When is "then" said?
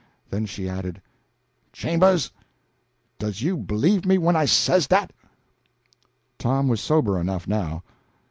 0.31-0.47